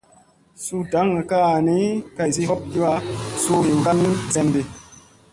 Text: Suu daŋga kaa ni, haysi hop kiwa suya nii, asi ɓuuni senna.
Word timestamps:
Suu 0.63 0.81
daŋga 0.91 1.21
kaa 1.31 1.55
ni, 1.67 1.77
haysi 2.17 2.43
hop 2.49 2.61
kiwa 2.71 2.91
suya 3.43 3.59
nii, 3.61 3.73
asi 3.73 3.83
ɓuuni 3.83 4.11
senna. 4.33 4.61